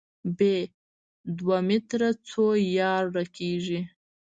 [0.37, 0.39] ب:
[1.37, 2.45] دوه متره څو
[2.77, 3.79] یارډه کېږي؟